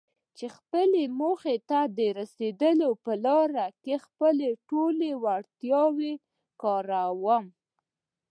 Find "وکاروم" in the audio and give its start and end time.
5.99-7.45